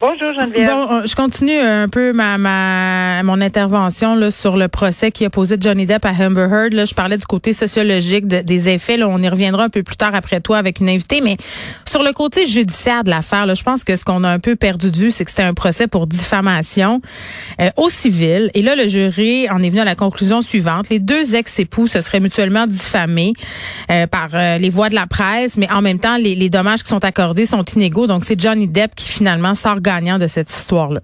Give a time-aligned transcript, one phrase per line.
[0.00, 0.70] Bonjour, Geneviève.
[0.70, 5.24] Bon, euh, je continue un peu ma, ma mon intervention là, sur le procès qui
[5.24, 6.72] a posé Johnny Depp à Amber Heard.
[6.72, 8.96] Là, je parlais du côté sociologique de- des effets.
[8.96, 11.20] Là, on y reviendra un peu plus tard après toi avec une invitée.
[11.20, 11.36] Mais
[11.84, 14.92] sur le côté judiciaire de l'affaire, je pense que ce qu'on a un peu perdu
[14.92, 17.02] de vue, c'est que c'était un procès pour diffamation
[17.60, 18.52] euh, au civil.
[18.54, 20.90] Et là, le jury en est venu à la conclusion suivante.
[20.90, 23.32] Les deux ex-époux se seraient mutuellement diffamés
[23.90, 26.84] euh, par euh, les voix de la presse, mais en même temps, les, les dommages
[26.84, 28.06] qui sont accordés sont inégaux.
[28.06, 31.00] Donc, c'est Johnny Depp qui finalement sort gagnant de cette histoire-là.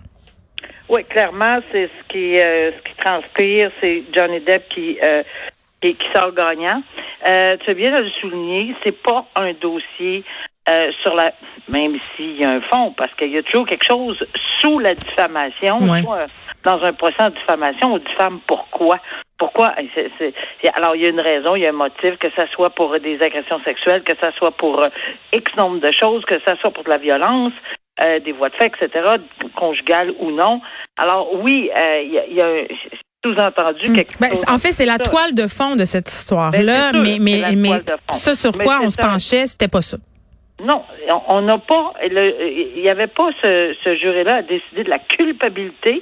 [0.90, 5.22] Oui, clairement, c'est ce qui euh, ce qui transpire, c'est Johnny Depp qui euh,
[5.80, 6.82] qui, qui sort gagnant.
[7.26, 10.24] Euh, tu as bien de le souligner, c'est pas un dossier
[11.02, 11.28] sur la
[11.68, 14.18] même s'il y a un fond, parce qu'il y a toujours quelque chose
[14.60, 16.00] sous la diffamation, Ouais.
[16.02, 16.26] soit
[16.64, 18.98] dans un procès en diffamation, on diffame pourquoi?
[19.36, 19.74] Pourquoi?
[20.74, 22.98] Alors, il y a une raison, il y a un motif, que ça soit pour
[22.98, 24.74] des agressions sexuelles, que ça soit pour
[25.34, 27.52] X nombre de choses, que ça soit pour de la violence,
[28.02, 29.06] euh, des voies de fait, etc.,
[29.56, 30.60] conjugales ou non.
[30.96, 32.66] Alors, oui, euh, il y a, il y a un-
[33.24, 34.44] sous-entendu quelque Ben, chose.
[34.48, 37.80] en fait, c'est la toile de fond de cette Ben, histoire-là, sûr, mais, mais, mais
[38.12, 39.96] ce sur Mais quoi on se penchait, c'était pas ça.
[40.62, 40.82] Non,
[41.28, 46.00] on- n'a pas, il n'y avait pas ce, ce jury-là à décider de la culpabilité.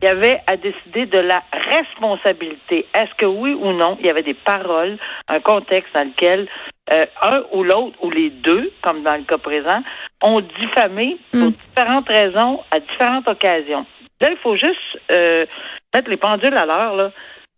[0.00, 2.86] Il y avait à décider de la responsabilité.
[2.94, 6.46] Est-ce que oui ou non, il y avait des paroles, un contexte dans lequel
[6.92, 9.82] euh, un ou l'autre, ou les deux, comme dans le cas présent,
[10.22, 11.52] ont diffamé pour Mm.
[11.68, 13.86] différentes raisons, à différentes occasions.
[14.20, 15.46] Là, il faut juste euh,
[15.94, 16.96] mettre les pendules à l'heure.
[16.96, 17.12] Là,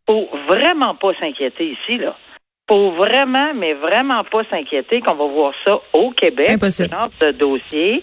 [0.06, 1.98] faut vraiment pas s'inquiéter ici.
[1.98, 2.16] Là,
[2.68, 6.88] faut vraiment, mais vraiment pas s'inquiéter qu'on va voir ça au Québec, Impossible.
[6.90, 8.02] ce genre de dossier,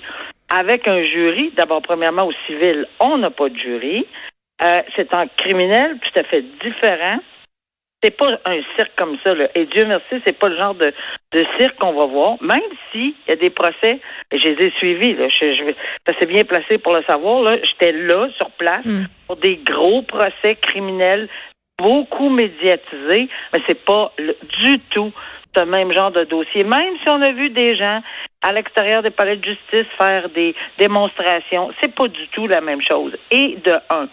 [0.50, 1.52] avec un jury.
[1.56, 4.06] D'abord, premièrement, au civil, on n'a pas de jury.
[4.64, 7.20] Euh, c'est en criminel tout à fait différent.
[8.04, 9.48] C'est pas un cirque comme ça, là.
[9.56, 10.94] Et Dieu merci, c'est pas le genre de,
[11.34, 12.36] de cirque qu'on va voir.
[12.42, 14.00] Même si il y a des procès,
[14.32, 15.28] et je les ai suivis, là.
[15.30, 15.64] Je, je,
[16.06, 17.58] ça s'est bien placé pour le savoir, là.
[17.64, 19.06] J'étais là, sur place, Mm.
[19.26, 21.28] pour des gros procès criminels,
[21.80, 25.12] beaucoup médiatisés, mais c'est pas le- du tout
[25.56, 26.64] ce même genre de dossier.
[26.64, 28.02] Même si on a vu des gens
[28.44, 32.82] à l'extérieur des palais de justice faire des démonstrations, c'est pas du tout la même
[32.82, 33.16] chose.
[33.32, 34.08] Et de un.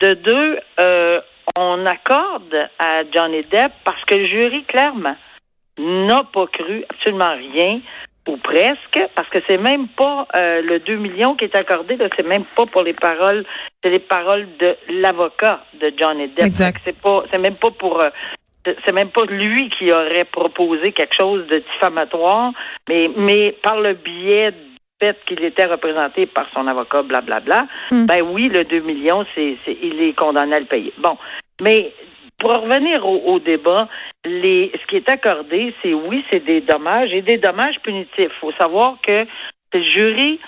[0.00, 1.20] De deux, euh,
[1.58, 5.16] on accorde à Johnny Depp parce que le jury, clairement,
[5.78, 7.78] n'a pas cru absolument rien
[8.26, 12.08] ou presque, parce que c'est même pas euh, le 2 millions qui est accordé, là,
[12.16, 13.44] c'est même pas pour les paroles,
[13.82, 16.46] c'est les paroles de l'avocat de Johnny Depp.
[16.46, 16.80] Exact.
[16.84, 18.08] C'est pas, c'est même pas pour, euh,
[18.64, 22.52] c'est même pas lui qui aurait proposé quelque chose de diffamatoire,
[22.88, 24.54] mais mais par le biais
[25.00, 28.06] fait qu'il était représenté par son avocat, blablabla, Mm.
[28.06, 30.92] ben oui, le 2 millions, c'est, il est condamné à le payer.
[30.98, 31.16] Bon,
[31.60, 31.92] mais
[32.38, 33.88] pour revenir au, au débat,
[34.24, 38.10] les, ce qui est accordé, c'est oui, c'est des dommages et des dommages punitifs.
[38.18, 39.26] Il faut savoir que
[39.72, 40.40] le jury,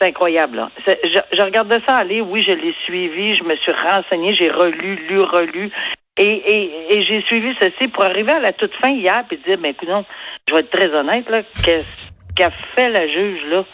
[0.00, 0.56] c'est incroyable.
[0.56, 0.70] Là.
[0.84, 4.50] C'est- je, je regardais ça aller, oui, je l'ai suivi, je me suis renseigné, j'ai
[4.50, 5.70] relu, lu, relu.
[6.18, 9.58] Et, et, et j'ai suivi ceci pour arriver à la toute fin hier et dire,
[9.58, 10.04] ben écoute, non,
[10.48, 13.64] je vais être très honnête, là, qu'est-ce qu'a fait la juge, là?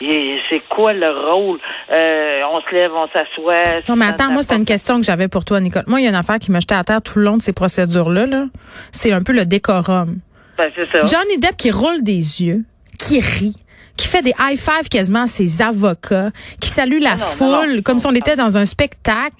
[0.00, 1.60] Et C'est quoi le rôle?
[1.92, 3.80] Euh, on se lève, on s'assoit.
[3.88, 5.84] Non, mais attends, moi, c'était une question que j'avais pour toi, Nicole.
[5.86, 7.42] Moi, il y a une affaire qui me jetait à terre tout le long de
[7.42, 8.26] ces procédures-là.
[8.26, 8.46] Là.
[8.90, 10.18] C'est un peu le décorum.
[10.58, 11.02] Ben, c'est ça.
[11.02, 12.64] Johnny Depp qui roule des yeux,
[12.98, 13.54] qui rit,
[13.96, 16.30] qui fait des high five quasiment à ses avocats,
[16.60, 17.82] qui salue la non, non, foule non.
[17.82, 19.36] comme si on était dans un spectacle.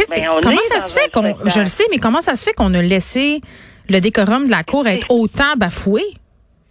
[0.00, 2.72] On comment ça se fait qu'on, je le sais, mais comment ça se fait qu'on
[2.74, 3.40] a laissé
[3.88, 6.04] le décorum de la cour être autant bafoué?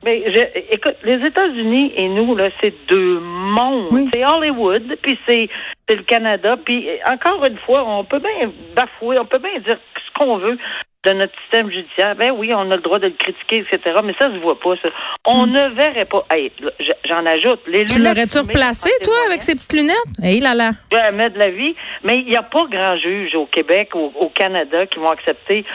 [0.07, 3.87] Mais je, écoute, les États-Unis et nous, là, c'est deux mondes.
[3.91, 4.09] Oui.
[4.13, 5.49] C'est Hollywood, puis c'est
[5.89, 6.55] le Canada.
[6.63, 10.57] Puis encore une fois, on peut bien bafouer, on peut bien dire ce qu'on veut
[11.05, 12.15] de notre système judiciaire.
[12.15, 13.97] Ben oui, on a le droit de le critiquer, etc.
[14.01, 14.87] Mais ça se voit pas, ça.
[15.25, 16.25] On ne verrait pas.
[16.33, 16.53] Hey,
[17.05, 17.59] j'en ajoute.
[17.67, 19.97] Les Tu l'aurais-tu replacé, toi, avec ces petites lunettes?
[20.23, 20.71] Hé là là.
[20.89, 21.75] jamais de la vie.
[22.05, 25.65] Mais il n'y a pas grand juge au Québec ou au Canada qui vont accepter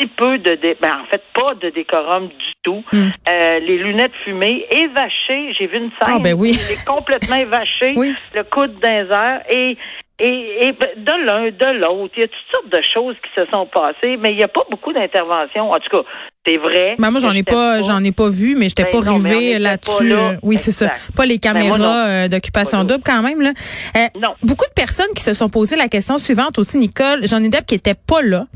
[0.00, 2.82] si peu de dé- ben, en fait pas de décorum du tout.
[2.92, 3.06] Hmm.
[3.28, 6.14] Euh, les lunettes fumées, évachées, j'ai vu une scène.
[6.16, 6.58] Ah, ben oui.
[6.68, 8.14] Il est complètement évaché, Oui.
[8.34, 9.76] le coude les airs et
[10.20, 13.30] et, et ben, de l'un, de l'autre, il y a toutes sortes de choses qui
[13.40, 15.70] se sont passées, mais il n'y a pas beaucoup d'interventions.
[15.70, 16.02] En tout cas,
[16.44, 16.96] c'est vrai.
[16.98, 19.58] Ben moi j'en ai pas, j'en ai pas vu, mais j'étais Ben pas mais rivée
[19.60, 20.08] là-dessus.
[20.08, 20.16] là.
[20.32, 20.90] Euh, Oui, c'est ça.
[21.16, 23.52] Pas les caméras euh, d'occupation double quand même là.
[23.96, 24.34] Euh, Non.
[24.42, 27.24] Beaucoup de personnes qui se sont posées la question suivante aussi, Nicole.
[27.24, 28.46] Johnny Depp qui était pas là.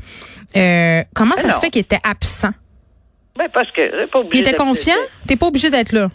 [0.57, 2.49] Euh, comment ça se fait qu'il était absent?
[3.37, 4.93] Ben, parce que c'est pas obligé Il était confiant?
[5.27, 6.07] T'es pas obligé d'être là?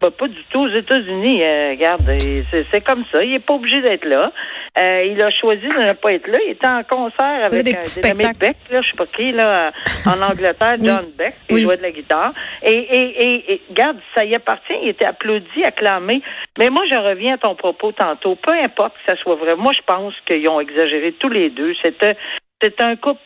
[0.00, 0.60] Ben, pas du tout.
[0.60, 3.22] Aux États-Unis, euh, regarde, et c'est comme ça.
[3.22, 4.32] Il est pas obligé d'être là.
[4.78, 6.38] Euh, il a choisi de ne pas être là.
[6.46, 8.00] Il était en concert avec des un petits.
[8.00, 9.70] Beck, là, je sais pas qui, là,
[10.06, 10.86] en Angleterre, Oui.
[10.86, 11.62] John Beck, qui Oui.
[11.62, 12.32] jouait de la guitare.
[12.62, 14.72] Et, et, et, et, regarde, ça y appartient.
[14.82, 16.22] Il était applaudi, acclamé.
[16.58, 18.34] Mais moi, je reviens à ton propos tantôt.
[18.36, 19.56] Peu importe que ça soit vrai.
[19.56, 21.74] Moi, je pense qu'ils ont exagéré tous les deux.
[21.82, 22.16] C'était
[22.62, 23.20] c'est un couple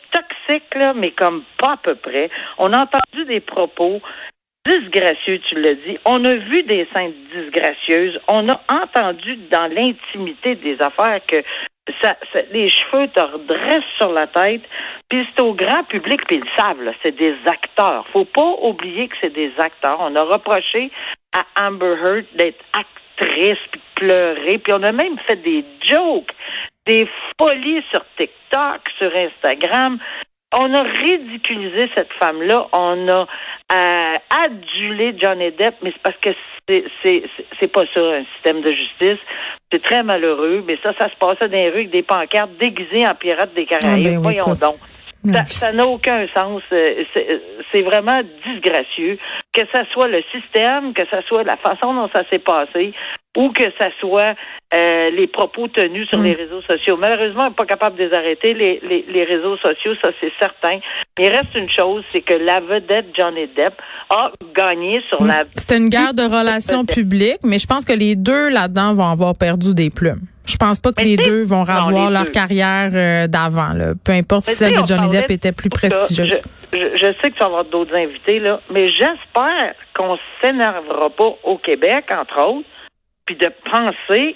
[0.95, 2.29] mais comme pas à peu près.
[2.57, 4.01] On a entendu des propos
[4.65, 5.97] disgracieux, tu l'as dit.
[6.05, 8.19] On a vu des scènes disgracieuses.
[8.27, 11.41] On a entendu dans l'intimité des affaires que
[12.51, 14.63] les cheveux te redressent sur la tête.
[15.09, 18.05] Puis c'est au grand public, puis ils le savent, c'est des acteurs.
[18.11, 19.97] Faut pas oublier que c'est des acteurs.
[20.01, 20.91] On a reproché
[21.33, 26.31] à Amber Heard d'être actrice, puis pleurer, puis on a même fait des jokes,
[26.85, 27.07] des
[27.39, 29.97] folies sur TikTok, sur Instagram.
[30.59, 32.67] On a ridiculisé cette femme-là.
[32.73, 33.27] On a
[33.71, 34.13] euh,
[34.43, 36.29] adulé Johnny Depp, mais c'est parce que
[36.67, 39.19] c'est pas ça un système de justice.
[39.71, 43.07] C'est très malheureux, mais ça, ça se passait dans les rues avec des pancartes déguisées
[43.07, 44.07] en pirates des Caraïbes.
[44.07, 44.59] Ah, ben oui, Voyons écoute.
[44.59, 44.75] donc.
[45.49, 46.61] Ça- n'a aucun sens.
[46.71, 47.41] Euh, C'est
[47.71, 49.17] c'est vraiment disgracieux.
[49.53, 52.93] Que ça soit le système, que ça soit la façon dont ça s'est passé,
[53.35, 54.35] ou que ça soit
[54.73, 56.23] euh, les propos tenus sur Mm.
[56.23, 56.97] les réseaux sociaux.
[56.97, 60.31] Malheureusement, on n'est pas capable de les arrêter, les, les, les réseaux sociaux, ça c'est
[60.39, 60.79] certain.
[61.17, 63.73] Mais il reste une chose, c'est que la vedette Johnny Depp
[64.09, 65.43] a gagné sur la...
[65.55, 69.33] C'était une guerre de relations publiques, mais je pense que les deux là-dedans vont avoir
[69.39, 70.21] perdu des plumes.
[70.47, 72.29] Je pense pas que Mais les deux vont revoir leur deux.
[72.31, 73.73] carrière euh, d'avant.
[73.73, 73.93] là.
[74.03, 75.89] Peu importe si Mais celle de Johnny Depp était plus ça.
[75.89, 76.39] prestigieuse.
[76.73, 81.09] Je, je- je sais que tu vas avoir d'autres invités, là, mais j'espère qu'on s'énervera
[81.09, 82.67] pas au Québec, entre autres,
[83.25, 84.35] puis de penser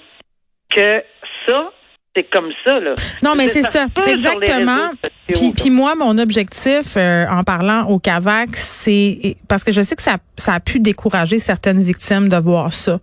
[0.69, 1.04] que
[1.48, 1.72] ça,
[2.16, 2.94] c'est comme ça, là.
[3.24, 4.90] Non, mais c'est ça, exactement.
[5.34, 9.96] Puis, puis moi, mon objectif euh, en parlant au CAVAC, c'est parce que je sais
[9.96, 13.00] que ça, ça a pu décourager certaines victimes de voir ça.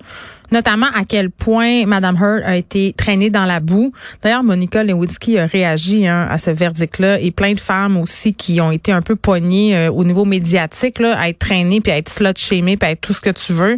[0.50, 3.92] Notamment à quel point Madame Heard a été traînée dans la boue.
[4.22, 7.20] D'ailleurs, Monica Lewinsky a réagi hein, à ce verdict-là.
[7.20, 11.00] Et plein de femmes aussi qui ont été un peu poignées euh, au niveau médiatique
[11.00, 13.52] là, à être traînées puis à être slut-shamées puis à être tout ce que tu
[13.52, 13.76] veux.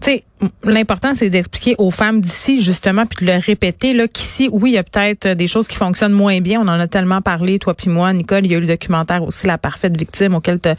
[0.00, 0.24] Tu sais,
[0.64, 4.74] l'important c'est d'expliquer aux femmes d'ici justement puis de le répéter là qu'ici oui il
[4.74, 6.60] y a peut-être des choses qui fonctionnent moins bien.
[6.60, 8.46] On en a tellement parlé toi puis moi Nicole.
[8.46, 10.76] Il y a eu le documentaire aussi la parfaite victime auquel tu as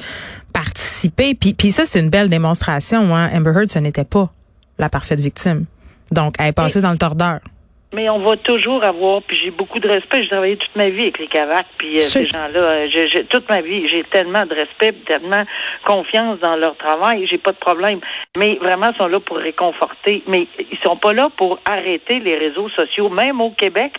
[0.53, 1.35] participé.
[1.35, 3.29] Puis puis ça c'est une belle démonstration hein.
[3.33, 4.31] Amber Heard ce n'était pas
[4.81, 5.65] la parfaite victime
[6.11, 7.39] donc elle est passée dans le tordeur
[7.93, 10.23] Mais on va toujours avoir, puis j'ai beaucoup de respect.
[10.23, 13.49] J'ai travaillé toute ma vie avec les Cavacs, puis euh, ces gens-là, euh, j'ai, toute
[13.49, 15.43] ma vie, j'ai tellement de respect, tellement
[15.85, 17.99] confiance dans leur travail, j'ai pas de problème.
[18.37, 20.23] Mais vraiment, ils sont là pour réconforter.
[20.27, 23.93] Mais ils sont pas là pour arrêter les réseaux sociaux, même au Québec.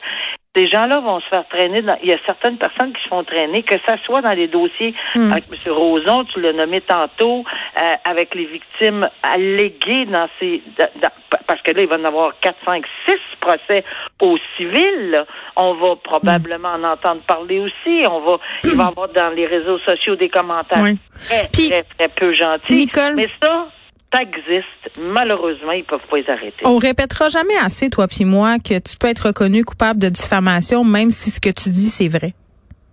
[0.55, 1.81] Ces gens-là vont se faire traîner.
[1.81, 4.49] Dans, il y a certaines personnes qui se font traîner, que ça soit dans les
[4.49, 5.33] dossiers Hmm.
[5.33, 5.73] avec M.
[5.73, 7.43] Roson, tu l'as nommé tantôt,
[7.79, 10.63] euh, avec les victimes alléguées dans ces...
[10.77, 11.09] dans-
[11.47, 13.83] parce que là, il va y en avoir 4, 5, 6 procès
[14.21, 15.11] au civil.
[15.11, 15.25] là.
[15.57, 18.07] On va probablement en entendre parler aussi.
[18.07, 20.99] On va, il va y avoir dans les réseaux sociaux des commentaires Oui.
[21.29, 22.75] très, Puis, très, très peu gentils.
[22.75, 23.69] Nicole- Mais ça,
[24.13, 25.01] ça existe.
[25.05, 26.65] Malheureusement, ils peuvent pas les arrêter.
[26.65, 30.85] on répétera jamais assez toi puis moi que tu peux être reconnu coupable de diffamation
[30.85, 32.35] même si ce que tu dis c'est vrai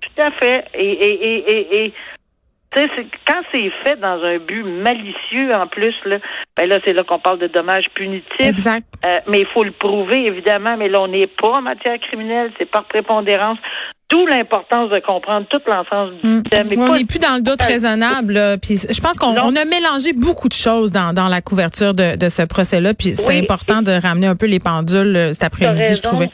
[0.01, 0.65] Tout à fait.
[0.73, 1.93] Et, et, et, et,
[3.25, 6.19] quand c'est fait dans un but malicieux en plus, là,
[6.55, 8.39] ben là, c'est là qu'on parle de dommages punitifs.
[8.39, 10.77] exact Euh, mais il faut le prouver, évidemment.
[10.77, 13.57] Mais là, on n'est pas en matière criminelle, c'est par prépondérance.
[14.09, 16.41] D'où l'importance de comprendre tout l'ensemble du Mm.
[16.43, 16.79] système.
[16.81, 18.33] On n'est plus dans le doute raisonnable.
[18.33, 18.57] là.
[18.57, 22.15] Puis je pense qu'on on a mélangé beaucoup de choses dans, dans la couverture de,
[22.15, 22.93] de ce procès-là.
[22.95, 23.39] Puis c'était Oui.
[23.39, 26.29] important de ramener un peu les pendules euh, cet après-midi, je raison.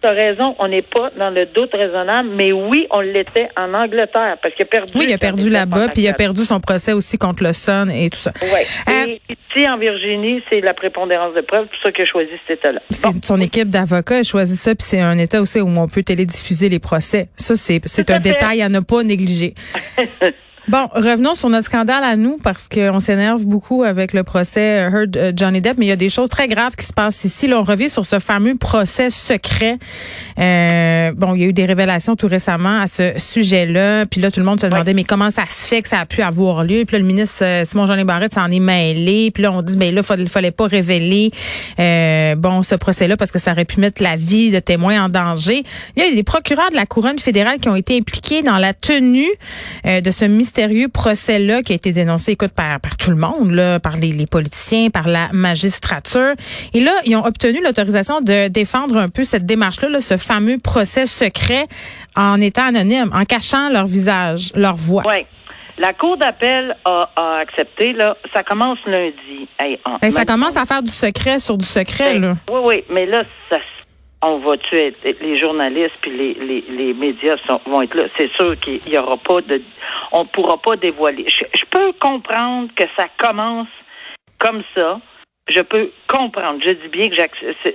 [0.00, 0.08] Trouvais.
[0.08, 4.36] T'as raison, on n'est pas dans le doute raisonnable, mais oui, on l'était en Angleterre
[4.42, 4.92] parce qu'il a perdu.
[4.96, 7.90] Oui, il a perdu là-bas, puis il a perdu son procès aussi contre le Sun
[7.90, 8.32] et tout ça.
[8.42, 8.66] Ouais.
[8.88, 9.20] Euh, Et
[9.56, 12.58] ici, en Virginie, c'est la prépondérance de preuve, c'est pour ça qu'il a choisi cet
[12.58, 12.80] État-là.
[13.02, 13.10] Bon.
[13.22, 16.68] son équipe d'avocats a choisi ça, puis c'est un État aussi où on peut télédiffuser
[16.68, 17.28] les procès.
[17.36, 18.20] Ça, c'est Tout un fait.
[18.20, 19.54] détail à ne pas négliger.
[20.68, 24.90] Bon, revenons sur notre scandale à nous parce qu'on s'énerve beaucoup avec le procès euh,
[24.90, 27.24] Heard euh, Johnny Depp, mais il y a des choses très graves qui se passent
[27.24, 27.46] ici.
[27.46, 29.78] Là, on revient sur ce fameux procès secret.
[30.38, 34.04] Euh, bon, il y a eu des révélations tout récemment à ce sujet-là.
[34.04, 36.06] Puis là, tout le monde se demandait, mais comment ça se fait que ça a
[36.06, 36.84] pu avoir lieu?
[36.84, 39.30] Puis là, le ministre euh, Simon Jean Barrette s'en est mêlé.
[39.30, 41.30] Puis là, on dit, ben là, il fallait pas révéler
[41.80, 45.08] euh, bon ce procès-là parce que ça aurait pu mettre la vie de témoins en
[45.08, 45.64] danger.
[45.96, 48.74] Il y a des procureurs de la couronne fédérale qui ont été impliqués dans la
[48.74, 49.30] tenue
[49.86, 50.26] euh, de ce
[50.58, 54.10] mystérieux procès-là qui a été dénoncé, écoute, par, par tout le monde, là, par les,
[54.10, 56.32] les politiciens, par la magistrature.
[56.74, 60.58] Et là, ils ont obtenu l'autorisation de défendre un peu cette démarche-là, là, ce fameux
[60.58, 61.66] procès secret
[62.16, 65.04] en étant anonyme, en cachant leur visage, leur voix.
[65.06, 65.24] Oui.
[65.78, 69.48] La Cour d'appel a, a accepté, là, ça commence lundi.
[69.60, 72.34] Hey, Hey, ça commence à faire du secret sur du secret, Hey, là.
[72.50, 73.58] Oui, oui, mais là, ça,
[74.22, 78.04] on va tuer les journalistes puis les, les, les médias sont, vont être là.
[78.16, 79.62] C'est sûr qu'il y aura pas de,
[80.12, 81.24] on pourra pas dévoiler.
[81.28, 83.68] Je, je peux comprendre que ça commence
[84.40, 85.00] comme ça.
[85.48, 86.60] Je peux comprendre.
[86.62, 87.16] Je dis bien que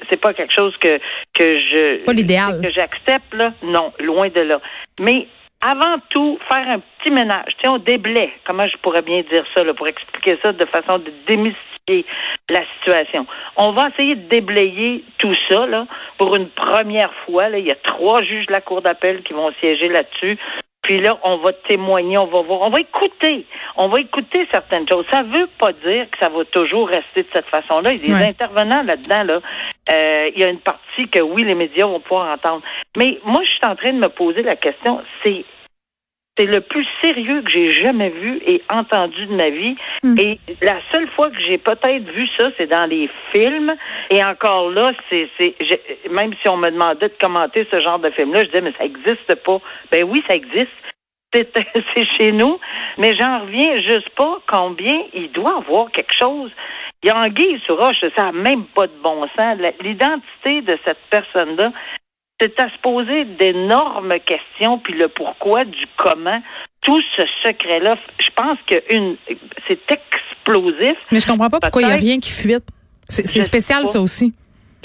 [0.10, 1.00] c'est pas quelque chose que
[1.34, 2.62] que je Pas l'idéal.
[2.62, 3.54] que j'accepte là.
[3.64, 4.60] Non, loin de là.
[5.00, 5.28] Mais
[5.65, 7.53] avant tout, faire un petit ménage.
[7.58, 8.32] Tu sais, on déblaye.
[8.46, 12.05] Comment je pourrais bien dire ça là, pour expliquer ça de façon de démystifier
[12.50, 13.25] la situation?
[13.58, 15.86] On va essayer de déblayer tout ça là
[16.17, 17.50] pour une première fois.
[17.50, 20.38] Là, il y a trois juges de la cour d'appel qui vont siéger là-dessus.
[20.82, 23.46] Puis là, on va témoigner, on va voir, on va écouter,
[23.77, 25.05] on va écouter certaines choses.
[25.10, 27.93] Ça veut pas dire que ça va toujours rester de cette façon-là.
[27.93, 28.29] Il y a des Ouais.
[28.32, 29.39] intervenants là-dedans, là.
[29.89, 32.63] Euh, il y a une partie que oui, les médias vont pouvoir entendre.
[32.98, 35.46] Mais moi, je suis en train de me poser la question, c'est
[36.38, 39.75] c'est le plus sérieux que j'ai jamais vu et entendu de ma vie.
[40.04, 40.16] Hmm.
[40.18, 43.74] Et la seule fois que j'ai peut-être vu ça, c'est dans les films.
[44.10, 45.30] Et encore là, c'est,
[46.10, 48.86] même si on me demandait de commenter ce genre de film-là, je disais, mais ça
[48.86, 49.60] existe pas.
[49.92, 50.72] Ben oui, ça existe.
[51.32, 51.52] C'est,
[51.96, 52.60] c'est chez nous.
[52.98, 56.52] Mais j'en reviens juste pas combien il doit avoir quelque chose.
[57.04, 59.58] Il y a Anguille sur roche, ça n'a même pas de bon sens.
[59.82, 61.74] L'identité de cette personne-là,
[62.44, 66.42] c'est à se poser d'énormes questions, puis le pourquoi, du comment.
[66.82, 69.16] Tout ce secret-là, je pense que une,
[69.68, 70.98] c'est explosif.
[71.12, 72.66] Mais je comprends pas pourquoi il y a rien qui fuite.
[73.08, 74.34] C'est spécial, ça aussi.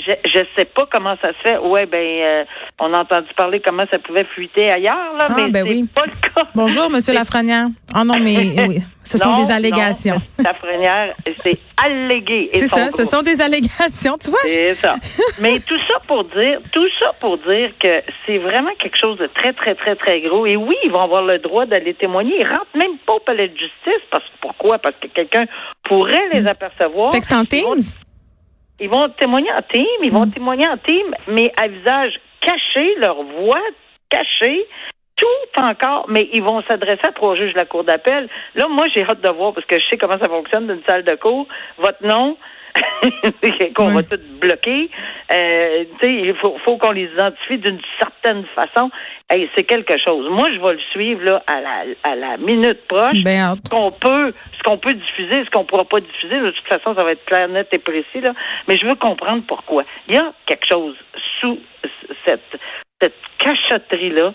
[0.08, 1.58] Je je sais pas comment ça se fait.
[1.58, 2.44] Ouais, ben, euh,
[2.80, 5.84] on a entendu parler comment ça pouvait fuiter ailleurs, là, Ah, mais ben c'est oui.
[5.94, 6.46] pas le cas.
[6.54, 7.66] Bonjour, Monsieur Lafrenière.
[7.94, 8.36] Oh non, mais
[8.68, 10.14] oui, ce sont Non, des allégations.
[10.38, 12.48] non, la frenière, c'est allégué.
[12.54, 14.16] C'est ça, ce sont des allégations.
[14.18, 14.94] Tu vois, je- C'est ça.
[15.40, 19.26] Mais tout ça pour dire, tout ça pour dire que c'est vraiment quelque chose de
[19.26, 20.46] très, très, très, très gros.
[20.46, 22.32] Et oui, ils vont avoir le droit d'aller témoigner.
[22.40, 24.02] Ils rentrent même pas au palais de justice.
[24.10, 24.78] Parce pourquoi?
[24.78, 25.44] Parce que quelqu'un
[25.84, 27.10] pourrait les apercevoir.
[27.10, 27.12] Mm.
[27.12, 27.92] fait que c'est en Teams?
[28.80, 30.14] Ils vont témoigner en team, ils Mm.
[30.14, 33.60] vont témoigner en team, mais à visage caché, leur voix
[34.08, 34.66] cachée,
[35.16, 38.28] tout encore, mais ils vont s'adresser à trois juges de la cour d'appel.
[38.54, 41.02] Là, moi, j'ai hâte de voir, parce que je sais comment ça fonctionne d'une salle
[41.02, 41.46] de cour.
[41.78, 42.36] Votre nom,
[43.74, 44.90] qu'on va tout bloquer.
[45.32, 48.90] Euh, tu sais, il faut, faut qu'on les identifie d'une certaine façon.
[49.30, 50.28] Hey, c'est quelque chose.
[50.30, 53.90] Moi, je vais le suivre là à la, à la minute proche Ben, ce qu'on
[53.90, 56.40] peut, ce qu'on peut diffuser, ce qu'on pourra pas diffuser.
[56.40, 58.32] De toute façon, ça va être clair, net et précis là.
[58.66, 59.84] Mais je veux comprendre pourquoi.
[60.08, 60.96] Il y a quelque chose
[61.40, 61.58] sous
[62.26, 62.58] cette
[63.00, 64.32] cette cachotterie là.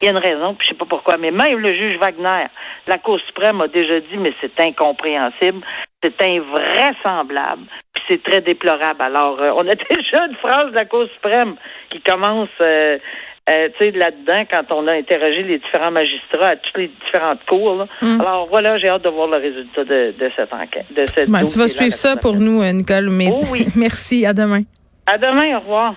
[0.00, 1.16] Il y a une raison, puis je sais pas pourquoi.
[1.16, 2.46] Mais même le juge Wagner,
[2.86, 5.64] la Cour suprême a déjà dit, mais c'est incompréhensible,
[6.04, 7.62] c'est invraisemblable,
[7.94, 9.00] puis c'est très déplorable.
[9.00, 11.54] Alors, euh, on a déjà une phrase de la Cour suprême
[11.90, 12.48] qui commence.
[12.60, 12.98] euh,
[13.50, 17.44] euh, tu sais, là-dedans, quand on a interrogé les différents magistrats à toutes les différentes
[17.46, 17.76] cours.
[17.76, 17.86] là.
[18.00, 18.20] Mm.
[18.20, 20.86] Alors voilà, j'ai hâte de voir le résultat de, de cette enquête.
[20.96, 23.10] De cette Ben, tu vas suivre ça pour nous, Nicole.
[23.10, 23.66] Mais Oh oui.
[23.76, 24.24] merci.
[24.24, 24.62] À demain.
[25.06, 25.94] À demain, au revoir.